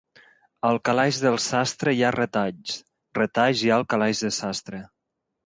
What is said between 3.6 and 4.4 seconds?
hi ha al calaix de